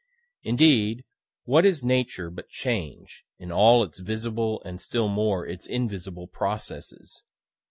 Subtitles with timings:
[0.41, 1.03] Indeed,
[1.43, 7.21] what is Nature but change, in all its visible, and still more its invisible processes?